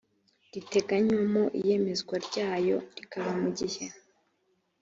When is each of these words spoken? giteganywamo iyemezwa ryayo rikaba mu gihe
giteganywamo 0.53 1.43
iyemezwa 1.59 2.15
ryayo 2.27 2.77
rikaba 2.97 3.31
mu 3.41 3.49
gihe 3.57 3.85